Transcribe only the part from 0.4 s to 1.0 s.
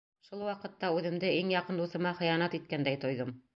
ваҡытта